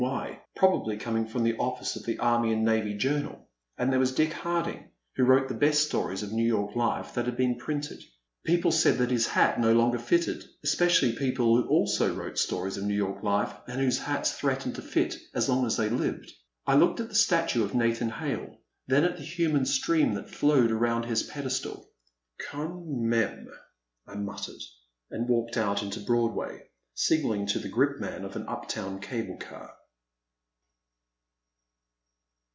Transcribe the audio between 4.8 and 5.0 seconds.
Evening. 3 1 5